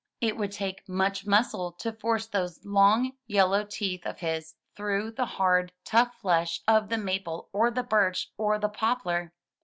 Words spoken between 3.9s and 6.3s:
of his through the hard, tough